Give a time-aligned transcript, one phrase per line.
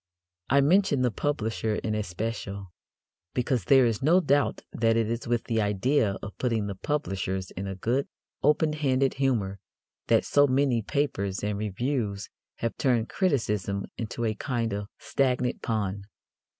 [0.49, 2.71] I mention the publisher in especial,
[3.35, 7.51] because there is no doubt that it is with the idea of putting the publishers
[7.51, 8.07] in a good,
[8.41, 9.59] open handed humour
[10.07, 16.05] that so many papers and reviews have turned criticism into a kind of stagnant pond.